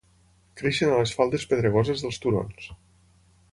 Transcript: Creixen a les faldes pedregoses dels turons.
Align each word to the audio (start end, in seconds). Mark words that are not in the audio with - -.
Creixen 0.61 0.93
a 0.93 1.01
les 1.01 1.13
faldes 1.19 1.45
pedregoses 1.53 2.03
dels 2.07 2.19
turons. 2.27 2.73